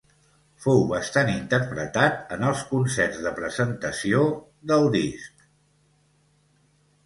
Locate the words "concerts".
2.71-3.21